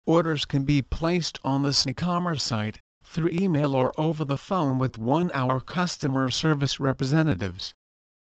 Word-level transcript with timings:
Orders 0.05 0.45
can 0.45 0.65
be 0.65 0.83
placed 0.83 1.39
on 1.43 1.63
the 1.63 1.71
SneCommerce 1.71 2.43
site, 2.43 2.81
through 3.03 3.31
email 3.31 3.75
or 3.75 3.99
over 3.99 4.27
the 4.27 4.37
phone 4.37 4.79
with 4.79 4.99
one 4.99 5.31
our 5.33 5.59
customer 5.59 6.29
service 6.29 6.79
representatives. 6.79 7.73